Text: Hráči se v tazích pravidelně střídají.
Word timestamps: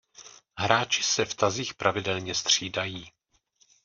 Hráči 0.57 1.03
se 1.03 1.25
v 1.25 1.35
tazích 1.35 1.73
pravidelně 1.73 2.35
střídají. 2.35 3.11